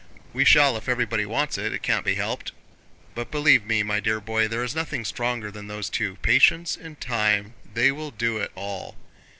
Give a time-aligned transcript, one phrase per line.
[0.33, 2.53] "We shall if everybody wants it; it can't be helped....
[3.13, 6.99] But believe me, my dear boy, there is nothing stronger than those two: patience and
[6.99, 8.95] time, they will do it all.